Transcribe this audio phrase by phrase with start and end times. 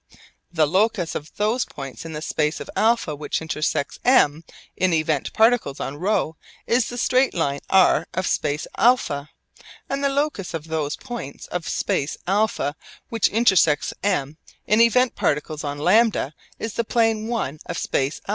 [0.51, 4.43] The locus of those points of the space of α which intersect M
[4.75, 6.33] in event particles on ρ
[6.65, 9.29] is the straight line r of space α,
[9.87, 12.73] and the locus of those points of the space of α
[13.09, 18.29] which intersect M in event particles on λ is the plane l of space α.